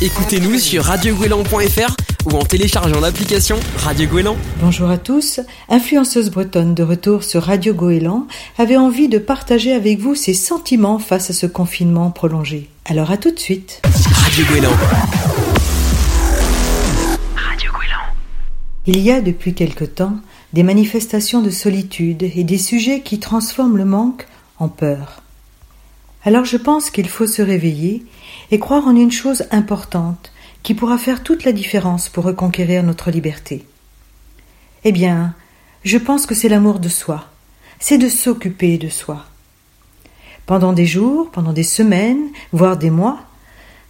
Écoutez-nous 0.00 0.60
sur 0.60 0.84
radioguélan.fr 0.84 1.96
ou 2.26 2.30
en 2.36 2.44
téléchargeant 2.44 3.00
l'application 3.00 3.58
Radio 3.78 4.08
Goéland. 4.08 4.36
Bonjour 4.60 4.88
à 4.90 4.96
tous. 4.96 5.40
Influenceuse 5.68 6.30
bretonne 6.30 6.72
de 6.72 6.84
retour 6.84 7.24
sur 7.24 7.42
Radio 7.42 7.74
Goéland 7.74 8.28
avait 8.58 8.76
envie 8.76 9.08
de 9.08 9.18
partager 9.18 9.72
avec 9.72 9.98
vous 9.98 10.14
ses 10.14 10.34
sentiments 10.34 11.00
face 11.00 11.30
à 11.30 11.32
ce 11.32 11.46
confinement 11.46 12.12
prolongé. 12.12 12.68
Alors 12.84 13.10
à 13.10 13.16
tout 13.16 13.32
de 13.32 13.40
suite. 13.40 13.82
Radio 14.12 14.44
Goéland. 14.44 14.76
Radio 17.34 17.72
Goéland. 17.72 18.14
Il 18.86 19.00
y 19.00 19.10
a 19.10 19.20
depuis 19.20 19.52
quelque 19.52 19.84
temps 19.84 20.18
des 20.52 20.62
manifestations 20.62 21.42
de 21.42 21.50
solitude 21.50 22.22
et 22.22 22.44
des 22.44 22.58
sujets 22.58 23.00
qui 23.00 23.18
transforment 23.18 23.76
le 23.76 23.84
manque 23.84 24.28
en 24.60 24.68
peur. 24.68 25.22
Alors 26.24 26.44
je 26.44 26.56
pense 26.56 26.90
qu'il 26.90 27.08
faut 27.08 27.26
se 27.26 27.42
réveiller 27.42 28.04
et 28.50 28.58
croire 28.58 28.86
en 28.86 28.96
une 28.96 29.12
chose 29.12 29.44
importante 29.50 30.32
qui 30.62 30.74
pourra 30.74 30.98
faire 30.98 31.22
toute 31.22 31.44
la 31.44 31.52
différence 31.52 32.08
pour 32.08 32.24
reconquérir 32.24 32.82
notre 32.82 33.10
liberté. 33.10 33.64
Eh 34.84 34.92
bien, 34.92 35.34
je 35.84 35.98
pense 35.98 36.26
que 36.26 36.34
c'est 36.34 36.48
l'amour 36.48 36.78
de 36.78 36.88
soi, 36.88 37.26
c'est 37.78 37.98
de 37.98 38.08
s'occuper 38.08 38.78
de 38.78 38.88
soi. 38.88 39.24
Pendant 40.46 40.72
des 40.72 40.86
jours, 40.86 41.30
pendant 41.30 41.52
des 41.52 41.62
semaines, 41.62 42.28
voire 42.52 42.76
des 42.76 42.90
mois, 42.90 43.20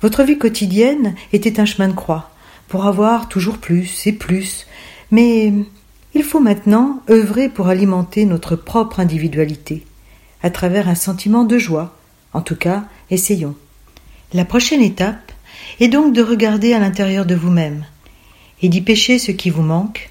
votre 0.02 0.22
vie 0.22 0.38
quotidienne 0.38 1.14
était 1.32 1.60
un 1.60 1.64
chemin 1.64 1.88
de 1.88 1.94
croix, 1.94 2.30
pour 2.68 2.86
avoir 2.86 3.28
toujours 3.28 3.58
plus 3.58 4.06
et 4.06 4.12
plus, 4.12 4.66
mais 5.10 5.52
il 6.14 6.22
faut 6.22 6.40
maintenant 6.40 7.02
œuvrer 7.10 7.48
pour 7.48 7.68
alimenter 7.68 8.24
notre 8.24 8.56
propre 8.56 9.00
individualité, 9.00 9.86
à 10.42 10.50
travers 10.50 10.88
un 10.88 10.94
sentiment 10.94 11.44
de 11.44 11.58
joie. 11.58 11.96
En 12.32 12.42
tout 12.42 12.56
cas, 12.56 12.84
essayons. 13.10 13.56
La 14.34 14.44
prochaine 14.44 14.82
étape 14.82 15.32
est 15.80 15.88
donc 15.88 16.12
de 16.12 16.22
regarder 16.22 16.74
à 16.74 16.78
l'intérieur 16.78 17.24
de 17.24 17.34
vous-même 17.34 17.86
et 18.60 18.68
d'y 18.68 18.82
pêcher 18.82 19.18
ce 19.18 19.32
qui 19.32 19.48
vous 19.48 19.62
manque 19.62 20.10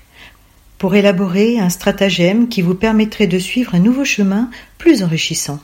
pour 0.79 0.95
élaborer 0.95 1.59
un 1.59 1.69
stratagème 1.69 2.49
qui 2.49 2.63
vous 2.63 2.73
permettrait 2.73 3.27
de 3.27 3.37
suivre 3.37 3.75
un 3.75 3.79
nouveau 3.79 4.05
chemin 4.05 4.49
plus 4.79 5.03
enrichissant. 5.03 5.59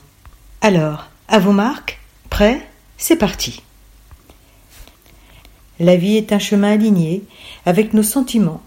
Alors, 0.62 1.10
à 1.28 1.40
vos 1.40 1.52
marques, 1.52 2.00
prêts, 2.30 2.68
c'est 2.98 3.16
parti. 3.16 3.64
La 5.80 5.96
vie 5.96 6.18
est 6.18 6.32
un 6.32 6.40
chemin 6.40 6.74
aligné 6.74 7.24
avec 7.66 7.96
nos 7.96 8.04
sentiments, 8.04 8.62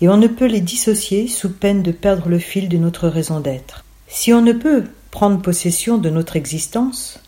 et 0.00 0.08
on 0.08 0.16
ne 0.16 0.28
peut 0.28 0.46
les 0.46 0.60
dissocier 0.62 1.28
sous 1.28 1.52
peine 1.52 1.82
de 1.82 1.92
perdre 1.92 2.30
le 2.30 2.38
fil 2.38 2.70
de 2.70 2.78
notre 2.78 3.08
raison 3.08 3.40
d'être. 3.40 3.84
Si 4.08 4.32
on 4.32 4.40
ne 4.40 4.52
peut 4.52 4.84
prendre 5.10 5.42
possession 5.42 5.98
de 5.98 6.08
notre 6.08 6.36
existence, 6.36 7.20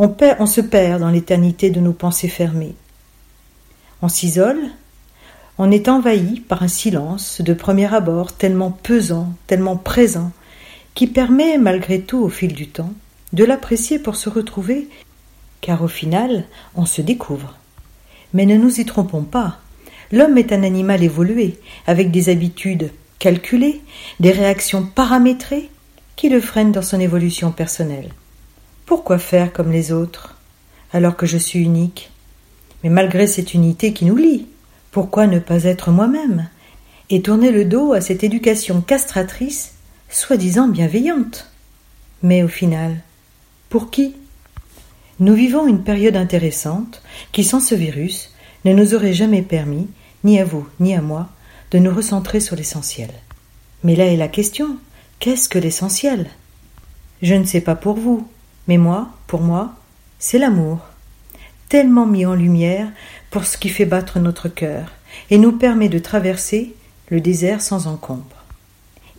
on, 0.00 0.46
se 0.46 0.62
perd 0.62 1.00
dans 1.00 1.10
l'éternité 1.10 1.68
de 1.68 1.78
nos 1.78 1.92
pensées 1.92 2.28
fermées. 2.28 2.74
On 4.00 4.08
s'isole, 4.08 4.62
on 5.58 5.70
est 5.70 5.88
envahi 5.88 6.40
par 6.40 6.62
un 6.62 6.68
silence 6.68 7.42
de 7.42 7.52
premier 7.52 7.92
abord 7.92 8.32
tellement 8.32 8.70
pesant, 8.70 9.34
tellement 9.46 9.76
présent, 9.76 10.32
qui 10.94 11.06
permet, 11.06 11.58
malgré 11.58 12.00
tout 12.00 12.18
au 12.18 12.30
fil 12.30 12.54
du 12.54 12.68
temps, 12.68 12.94
de 13.34 13.44
l'apprécier 13.44 13.98
pour 13.98 14.16
se 14.16 14.30
retrouver, 14.30 14.88
car 15.60 15.82
au 15.82 15.88
final, 15.88 16.46
on 16.74 16.86
se 16.86 17.02
découvre. 17.02 17.56
Mais 18.32 18.46
ne 18.46 18.56
nous 18.56 18.80
y 18.80 18.86
trompons 18.86 19.22
pas, 19.22 19.58
l'homme 20.12 20.38
est 20.38 20.52
un 20.52 20.62
animal 20.62 21.02
évolué, 21.02 21.58
avec 21.86 22.10
des 22.10 22.30
habitudes 22.30 22.90
calculées, 23.18 23.82
des 24.18 24.32
réactions 24.32 24.86
paramétrées, 24.86 25.68
qui 26.16 26.30
le 26.30 26.40
freinent 26.40 26.72
dans 26.72 26.80
son 26.80 27.00
évolution 27.00 27.52
personnelle. 27.52 28.08
Pourquoi 28.90 29.18
faire 29.18 29.52
comme 29.52 29.70
les 29.70 29.92
autres, 29.92 30.36
alors 30.92 31.14
que 31.14 31.24
je 31.24 31.38
suis 31.38 31.60
unique? 31.60 32.10
Mais 32.82 32.90
malgré 32.90 33.28
cette 33.28 33.54
unité 33.54 33.92
qui 33.92 34.04
nous 34.04 34.16
lie, 34.16 34.48
pourquoi 34.90 35.28
ne 35.28 35.38
pas 35.38 35.62
être 35.62 35.92
moi-même 35.92 36.48
et 37.08 37.22
tourner 37.22 37.52
le 37.52 37.64
dos 37.64 37.92
à 37.92 38.00
cette 38.00 38.24
éducation 38.24 38.80
castratrice, 38.80 39.74
soi-disant 40.08 40.66
bienveillante? 40.66 41.46
Mais 42.24 42.42
au 42.42 42.48
final, 42.48 42.96
pour 43.68 43.92
qui? 43.92 44.16
Nous 45.20 45.34
vivons 45.34 45.68
une 45.68 45.84
période 45.84 46.16
intéressante 46.16 47.00
qui, 47.30 47.44
sans 47.44 47.60
ce 47.60 47.76
virus, 47.76 48.32
ne 48.64 48.72
nous 48.72 48.96
aurait 48.96 49.14
jamais 49.14 49.42
permis, 49.42 49.86
ni 50.24 50.40
à 50.40 50.44
vous, 50.44 50.66
ni 50.80 50.96
à 50.96 51.00
moi, 51.00 51.28
de 51.70 51.78
nous 51.78 51.94
recentrer 51.94 52.40
sur 52.40 52.56
l'essentiel. 52.56 53.10
Mais 53.84 53.94
là 53.94 54.06
est 54.06 54.16
la 54.16 54.26
question. 54.26 54.78
Qu'est-ce 55.20 55.48
que 55.48 55.60
l'essentiel? 55.60 56.26
Je 57.22 57.36
ne 57.36 57.44
sais 57.44 57.60
pas 57.60 57.76
pour 57.76 57.94
vous, 57.94 58.26
mais 58.70 58.78
moi, 58.78 59.08
pour 59.26 59.40
moi, 59.40 59.74
c'est 60.20 60.38
l'amour, 60.38 60.78
tellement 61.68 62.06
mis 62.06 62.24
en 62.24 62.36
lumière 62.36 62.86
pour 63.32 63.44
ce 63.44 63.58
qui 63.58 63.68
fait 63.68 63.84
battre 63.84 64.20
notre 64.20 64.48
cœur 64.48 64.92
et 65.28 65.38
nous 65.38 65.50
permet 65.50 65.88
de 65.88 65.98
traverser 65.98 66.76
le 67.08 67.20
désert 67.20 67.62
sans 67.62 67.88
encombre. 67.88 68.44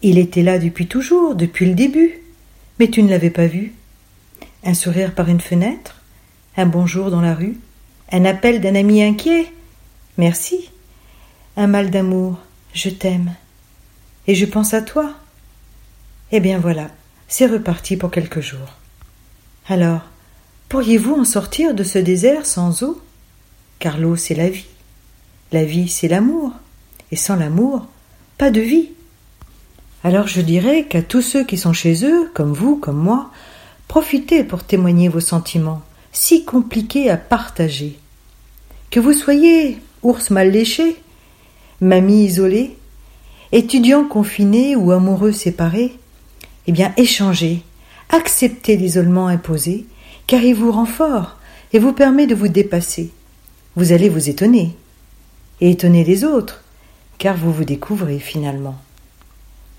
Il 0.04 0.18
était 0.18 0.42
là 0.42 0.58
depuis 0.58 0.88
toujours, 0.88 1.36
depuis 1.36 1.66
le 1.66 1.74
début, 1.74 2.22
mais 2.80 2.88
tu 2.90 3.04
ne 3.04 3.10
l'avais 3.10 3.30
pas 3.30 3.48
vu. 3.48 3.74
Un 4.64 4.74
sourire 4.74 5.14
par 5.14 5.28
une 5.28 5.42
fenêtre, 5.42 6.00
un 6.56 6.66
bonjour 6.66 7.12
dans 7.12 7.20
la 7.20 7.36
rue, 7.36 7.58
un 8.14 8.24
appel 8.24 8.62
d'un 8.62 8.76
ami 8.76 9.04
inquiet. 9.04 9.52
Merci. 10.18 10.70
Un 11.58 11.68
mal 11.68 11.90
d'amour, 11.90 12.40
je 12.74 12.90
t'aime. 12.90 13.36
Et 14.28 14.36
je 14.36 14.46
pense 14.46 14.74
à 14.74 14.82
toi. 14.82 15.14
Eh 16.32 16.40
bien 16.40 16.58
voilà, 16.58 16.88
c'est 17.28 17.48
reparti 17.48 17.98
pour 17.98 18.12
quelques 18.12 18.40
jours. 18.40 18.78
Alors, 19.72 20.02
pourriez-vous 20.68 21.14
en 21.14 21.24
sortir 21.24 21.74
de 21.74 21.86
ce 21.86 21.98
désert 21.98 22.46
sans 22.46 22.84
eau? 22.84 23.00
Car 23.80 23.98
l'eau, 23.98 24.18
c'est 24.18 24.36
la 24.36 24.50
vie. 24.50 24.66
La 25.54 25.64
vie, 25.64 25.88
c'est 25.88 26.10
l'amour. 26.10 26.52
Et 27.14 27.16
sans 27.16 27.38
l'amour, 27.38 27.88
pas 28.38 28.52
de 28.52 28.60
vie. 28.60 28.90
Alors 30.04 30.28
je 30.28 30.42
dirais 30.42 30.84
qu'à 30.90 31.02
tous 31.02 31.22
ceux 31.22 31.46
qui 31.46 31.58
sont 31.58 31.72
chez 31.72 32.04
eux, 32.06 32.30
comme 32.34 32.52
vous, 32.52 32.76
comme 32.76 32.98
moi, 32.98 33.32
profitez 33.88 34.44
pour 34.44 34.66
témoigner 34.66 35.08
vos 35.08 35.22
sentiments, 35.22 35.82
si 36.12 36.44
compliqués 36.44 37.10
à 37.10 37.16
partager. 37.16 37.98
Que 38.90 39.00
vous 39.00 39.14
soyez 39.14 39.78
ours 40.04 40.32
mal 40.32 40.52
léché, 40.52 40.98
mamie 41.80 42.26
isolée, 42.26 42.76
étudiant 43.54 44.04
confiné 44.04 44.76
ou 44.76 44.92
amoureux 44.92 45.32
séparé, 45.32 45.98
eh 46.68 46.74
bien 46.74 46.92
échangez, 46.98 47.64
Acceptez 48.14 48.76
l'isolement 48.76 49.28
imposé, 49.28 49.86
car 50.28 50.42
il 50.42 50.54
vous 50.54 50.72
rend 50.72 50.86
et 51.72 51.80
vous 51.80 51.94
permet 51.94 52.28
de 52.28 52.36
vous 52.36 52.50
dépasser. 52.50 53.10
Vous 53.78 53.94
allez 53.94 54.10
vous 54.10 54.30
étonner, 54.30 54.76
et 55.62 55.72
étonner 55.72 56.04
les 56.04 56.26
autres, 56.26 56.62
car 57.18 57.38
vous 57.38 57.54
vous 57.54 57.64
découvrez 57.64 58.20
finalement. 58.20 58.76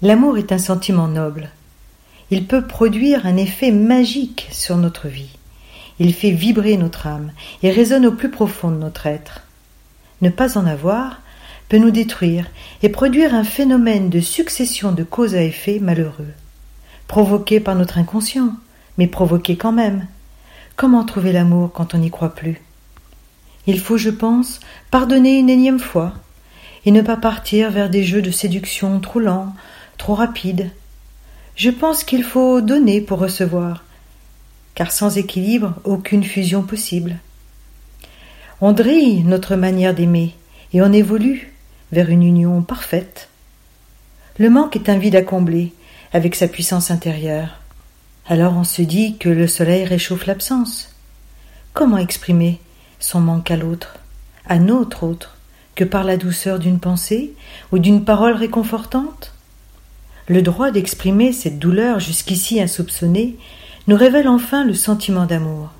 L'amour 0.00 0.38
est 0.38 0.50
un 0.50 0.59
sentiment 0.59 1.09
noble. 1.09 1.50
Il 2.31 2.47
peut 2.47 2.66
produire 2.66 3.26
un 3.26 3.37
effet 3.37 3.71
magique 3.71 4.48
sur 4.50 4.78
notre 4.78 5.09
vie. 5.09 5.37
Il 5.98 6.15
fait 6.15 6.31
vibrer 6.31 6.78
notre 6.78 7.06
âme 7.06 7.32
et 7.62 7.71
résonne 7.71 8.06
au 8.06 8.12
plus 8.12 8.31
profond 8.31 8.71
de 8.71 8.78
notre 8.78 9.06
être. 9.06 9.42
Ne 10.22 10.31
pas 10.31 10.56
en 10.56 10.66
avoir 10.66 11.21
peut 11.69 11.76
nous 11.76 11.91
détruire 11.91 12.47
et 12.82 12.88
produire 12.88 13.34
un 13.34 13.44
phénomène 13.44 14.09
de 14.09 14.21
succession 14.21 14.92
de 14.92 15.03
causes 15.04 15.34
à 15.34 15.42
effet 15.42 15.78
malheureux 15.81 16.32
provoqué 17.09 17.61
par 17.61 17.75
notre 17.75 17.99
inconscient, 17.99 18.55
mais 18.99 19.07
provoqué 19.07 19.57
quand 19.57 19.73
même. 19.73 20.07
Comment 20.77 21.05
trouver 21.05 21.33
l'amour 21.33 21.71
quand 21.73 21.95
on 21.95 21.99
n'y 21.99 22.11
croit 22.11 22.35
plus? 22.35 22.61
Il 23.67 23.79
faut, 23.79 23.97
je 23.97 24.11
pense, 24.11 24.61
pardonner 24.91 25.39
une 25.39 25.51
énième 25.51 25.79
fois, 25.79 26.15
et 26.85 26.91
ne 26.91 27.03
pas 27.03 27.17
partir 27.17 27.71
vers 27.71 27.91
des 27.91 28.03
jeux 28.03 28.23
de 28.23 28.31
séduction 28.31 28.99
trop 28.99 29.21
lents, 29.21 29.55
trop 29.99 30.15
rapides. 30.15 30.71
Je 31.55 31.71
pense 31.71 32.03
qu'il 32.03 32.25
faut 32.25 32.61
donner 32.61 33.01
pour 33.01 33.19
recevoir, 33.19 33.84
car 34.75 34.91
sans 34.91 35.17
équilibre, 35.19 35.75
aucune 35.84 36.25
fusion 36.25 36.63
possible. 36.63 37.19
On 38.61 38.73
drille 38.73 39.23
notre 39.23 39.55
manière 39.55 39.95
d'aimer, 39.95 40.34
et 40.72 40.83
on 40.83 40.93
évolue 40.93 41.53
vers 41.93 42.09
une 42.09 42.22
union 42.22 42.63
parfaite. 42.63 43.28
Le 44.39 44.48
manque 44.48 44.77
est 44.77 44.89
un 44.89 44.98
vide 44.98 45.16
à 45.16 45.22
combler, 45.22 45.72
avec 46.12 46.34
sa 46.34 46.48
puissance 46.48 46.91
intérieure. 46.91 47.60
Alors 48.26 48.54
on 48.56 48.64
se 48.64 48.82
dit 48.82 49.16
que 49.18 49.28
le 49.28 49.47
soleil 49.47 49.84
réchauffe 49.84 50.26
l'absence. 50.26 50.94
Comment 51.72 51.98
exprimer 51.98 52.60
son 53.00 53.20
manque 53.20 53.50
à 53.50 53.56
l'autre, 53.56 53.97
à 54.47 54.59
notre 54.59 55.04
autre, 55.04 55.36
que 55.74 55.84
par 55.84 56.04
la 56.04 56.16
douceur 56.16 56.59
d'une 56.59 56.78
pensée 56.78 57.32
ou 57.72 57.78
d'une 57.78 58.04
parole 58.04 58.34
réconfortante? 58.34 59.32
Le 60.28 60.42
droit 60.42 60.70
d'exprimer 60.70 61.32
cette 61.32 61.59
douleur 61.59 61.98
jusqu'ici 61.98 62.60
insoupçonnée 62.60 63.36
nous 63.88 63.97
révèle 63.97 64.28
enfin 64.28 64.64
le 64.64 64.74
sentiment 64.74 65.26
d'amour. 65.26 65.70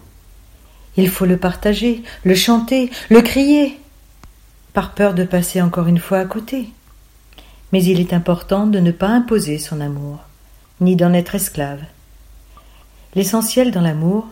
Il 0.97 1.09
faut 1.09 1.27
le 1.27 1.37
partager, 1.37 2.03
le 2.25 2.35
chanter, 2.35 2.91
le 3.09 3.21
crier, 3.21 3.79
par 4.73 4.95
peur 4.95 5.15
de 5.15 5.25
passer 5.25 5.63
encore 5.63 5.87
une 5.87 5.99
fois 5.99 6.19
à 6.19 6.25
côté 6.25 6.69
mais 7.73 7.83
il 7.83 8.01
est 8.01 8.13
important 8.13 8.67
de 8.67 8.79
ne 8.79 8.93
pas 8.93 9.09
imposer 9.09 9.59
son 9.59 9.81
amour, 9.81 10.19
ni 10.81 10.95
d'en 10.95 11.13
être 11.13 11.35
esclave. 11.35 11.81
L'essentiel 13.15 13.71
dans 13.71 13.81
l'amour 13.81 14.29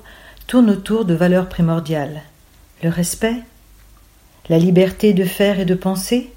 tourne 0.46 0.70
autour 0.70 1.04
de 1.04 1.14
valeurs 1.14 1.48
primordiales 1.48 2.22
le 2.82 2.88
respect, 2.88 3.36
La 4.48 4.58
liberté 4.58 5.12
de 5.12 5.24
faire 5.24 5.60
et 5.60 5.64
de 5.64 5.74
penser 5.74 6.32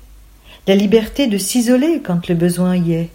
La 0.67 0.75
liberté 0.75 1.27
de 1.27 1.37
s'isoler 1.37 2.01
quand 2.01 2.27
le 2.27 2.35
besoin 2.35 2.75
y 2.75 2.93
est, 2.93 3.09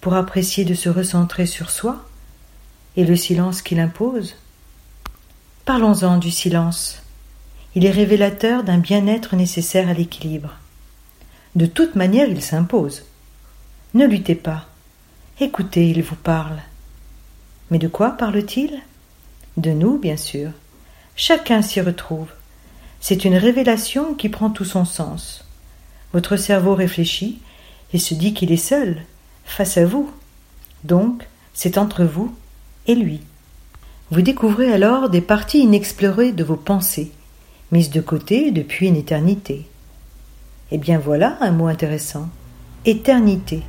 pour 0.00 0.14
apprécier 0.14 0.64
de 0.64 0.74
se 0.74 0.88
recentrer 0.88 1.46
sur 1.46 1.70
soi 1.70 2.04
et 2.96 3.04
le 3.04 3.16
silence 3.16 3.62
qu'il 3.62 3.80
impose 3.80 4.36
Parlons-en 5.64 6.18
du 6.18 6.30
silence. 6.30 7.02
Il 7.74 7.84
est 7.84 7.90
révélateur 7.90 8.64
d'un 8.64 8.78
bien-être 8.78 9.36
nécessaire 9.36 9.88
à 9.88 9.94
l'équilibre. 9.94 10.54
De 11.54 11.66
toute 11.66 11.94
manière, 11.94 12.28
il 12.28 12.42
s'impose. 12.42 13.04
Ne 13.94 14.06
luttez 14.06 14.34
pas. 14.34 14.66
Écoutez, 15.40 15.88
il 15.88 16.02
vous 16.02 16.16
parle. 16.16 16.58
Mais 17.70 17.78
de 17.78 17.88
quoi 17.88 18.10
parle-t-il? 18.10 18.80
De 19.56 19.70
nous, 19.70 19.98
bien 19.98 20.16
sûr. 20.16 20.50
Chacun 21.16 21.62
s'y 21.62 21.80
retrouve. 21.80 22.28
C'est 23.00 23.24
une 23.24 23.36
révélation 23.36 24.14
qui 24.14 24.28
prend 24.28 24.50
tout 24.50 24.64
son 24.64 24.84
sens. 24.84 25.44
Votre 26.12 26.36
cerveau 26.36 26.74
réfléchit 26.74 27.40
et 27.92 27.98
se 27.98 28.14
dit 28.14 28.34
qu'il 28.34 28.52
est 28.52 28.56
seul, 28.56 29.02
face 29.44 29.78
à 29.78 29.86
vous. 29.86 30.10
Donc, 30.84 31.26
c'est 31.54 31.78
entre 31.78 32.04
vous 32.04 32.34
et 32.86 32.94
lui. 32.94 33.20
Vous 34.10 34.22
découvrez 34.22 34.72
alors 34.72 35.08
des 35.08 35.20
parties 35.20 35.60
inexplorées 35.60 36.32
de 36.32 36.44
vos 36.44 36.56
pensées, 36.56 37.12
mises 37.72 37.90
de 37.90 38.00
côté 38.00 38.50
depuis 38.50 38.88
une 38.88 38.96
éternité. 38.96 39.66
Eh 40.70 40.78
bien 40.78 40.98
voilà 40.98 41.38
un 41.40 41.52
mot 41.52 41.66
intéressant. 41.66 42.28
Éternité. 42.84 43.62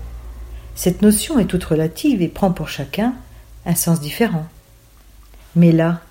Cette 0.76 1.02
notion 1.02 1.40
est 1.40 1.46
toute 1.46 1.64
relative 1.64 2.22
et 2.22 2.28
prend 2.28 2.52
pour 2.52 2.70
chacun 2.70 3.14
un 3.66 3.76
sens 3.76 4.00
différent. 4.00 4.48
Mais 5.56 5.72
là, 5.72 6.02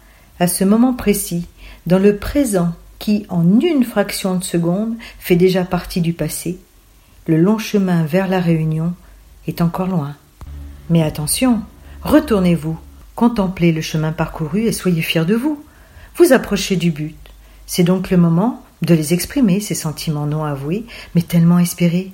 à 0.41 0.47
ce 0.47 0.65
moment 0.65 0.95
précis, 0.95 1.47
dans 1.87 1.99
le 1.99 2.17
présent 2.17 2.75
qui, 2.99 3.27
en 3.29 3.61
une 3.61 3.85
fraction 3.85 4.35
de 4.35 4.45
seconde, 4.45 4.97
fait 5.19 5.37
déjà 5.37 5.65
partie 5.65 6.01
du 6.01 6.13
passé, 6.13 6.59
le 7.27 7.37
long 7.37 7.59
chemin 7.59 8.05
vers 8.05 8.29
la 8.29 8.41
réunion 8.41 8.95
est 9.47 9.61
encore 9.61 9.87
loin. 9.87 10.17
Mais 10.91 11.03
attention, 11.03 11.63
retournez-vous, 12.03 12.79
contemplez 13.15 13.73
le 13.73 13.81
chemin 13.81 14.13
parcouru 14.13 14.63
et 14.63 14.73
soyez 14.73 15.03
fiers 15.03 15.25
de 15.25 15.35
vous. 15.35 15.63
Vous 16.17 16.33
approchez 16.33 16.77
du 16.77 16.91
but. 16.91 17.17
C'est 17.67 17.85
donc 17.85 18.11
le 18.11 18.17
moment 18.17 18.65
de 18.83 18.95
les 18.95 19.13
exprimer, 19.13 19.61
ces 19.61 19.75
sentiments 19.75 20.27
non 20.27 20.45
avoués, 20.45 20.87
mais 21.15 21.23
tellement 21.23 21.59
espérés. 21.59 22.13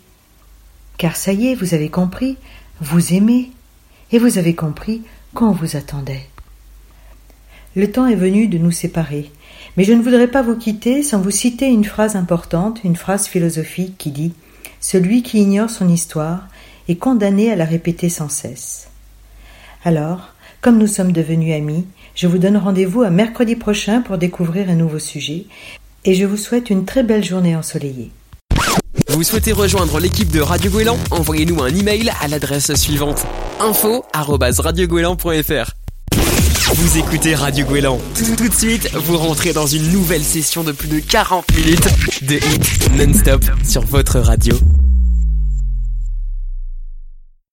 Car 0.98 1.16
ça 1.16 1.32
y 1.32 1.48
est, 1.48 1.54
vous 1.54 1.74
avez 1.74 1.88
compris, 1.88 2.36
vous 2.80 3.12
aimez, 3.14 3.50
et 4.12 4.18
vous 4.18 4.38
avez 4.38 4.54
compris 4.54 5.02
qu'on 5.34 5.52
vous 5.52 5.76
attendait. 5.76 6.26
Le 7.76 7.90
temps 7.90 8.06
est 8.06 8.14
venu 8.14 8.46
de 8.46 8.58
nous 8.58 8.70
séparer, 8.70 9.30
mais 9.76 9.82
je 9.82 9.92
ne 9.92 10.02
voudrais 10.02 10.28
pas 10.28 10.42
vous 10.42 10.56
quitter 10.56 11.02
sans 11.02 11.20
vous 11.20 11.32
citer 11.32 11.66
une 11.66 11.84
phrase 11.84 12.14
importante, 12.14 12.84
une 12.84 12.94
phrase 12.94 13.26
philosophique 13.26 13.98
qui 13.98 14.12
dit 14.12 14.32
Celui 14.80 15.24
qui 15.24 15.40
ignore 15.40 15.70
son 15.70 15.88
histoire 15.88 16.46
est 16.88 16.96
condamné 16.96 17.50
à 17.50 17.56
la 17.56 17.64
répéter 17.64 18.08
sans 18.08 18.28
cesse. 18.28 18.88
Alors, 19.84 20.34
comme 20.60 20.78
nous 20.78 20.86
sommes 20.86 21.12
devenus 21.12 21.54
amis, 21.54 21.84
je 22.14 22.28
vous 22.28 22.38
donne 22.38 22.56
rendez-vous 22.56 23.02
à 23.02 23.10
mercredi 23.10 23.56
prochain 23.56 24.00
pour 24.00 24.18
découvrir 24.18 24.70
un 24.70 24.76
nouveau 24.76 25.00
sujet, 25.00 25.46
et 26.04 26.14
je 26.14 26.24
vous 26.24 26.36
souhaite 26.36 26.70
une 26.70 26.84
très 26.84 27.02
belle 27.02 27.24
journée 27.24 27.56
ensoleillée. 27.56 28.12
Vous 29.14 29.22
souhaitez 29.22 29.52
rejoindre 29.52 30.00
l'équipe 30.00 30.32
de 30.32 30.40
Radio 30.40 30.72
Gouélan 30.72 30.98
Envoyez-nous 31.12 31.62
un 31.62 31.68
email 31.68 32.10
à 32.20 32.26
l'adresse 32.26 32.74
suivante 32.74 33.24
info@radiogouélan.fr. 33.60 35.70
Vous 36.74 36.98
écoutez 36.98 37.36
Radio 37.36 37.64
Gouélan. 37.64 38.00
Tout, 38.16 38.34
tout 38.36 38.48
de 38.48 38.54
suite, 38.54 38.90
vous 38.92 39.16
rentrez 39.16 39.52
dans 39.52 39.68
une 39.68 39.92
nouvelle 39.92 40.24
session 40.24 40.64
de 40.64 40.72
plus 40.72 40.88
de 40.88 40.98
40 40.98 41.44
minutes 41.54 41.86
de 42.22 42.34
hits 42.34 42.90
non-stop 42.98 43.44
sur 43.62 43.82
votre 43.82 44.18
radio. 44.18 44.58